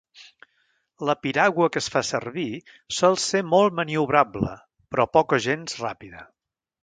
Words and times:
La 1.09 1.15
piragua 1.25 1.67
que 1.75 1.79
es 1.81 1.89
fa 1.95 2.01
servir 2.07 2.47
sol 2.99 3.19
ser 3.25 3.43
molt 3.51 3.77
maniobrable 3.81 4.55
però 4.95 5.05
poc 5.19 5.35
o 5.37 5.39
gens 5.49 5.77
ràpida. 5.85 6.27